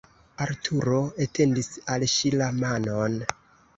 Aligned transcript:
Arturo 0.45 1.01
etendis 1.27 1.69
al 1.97 2.07
ŝi 2.15 2.33
la 2.43 2.49
manon. 2.65 3.21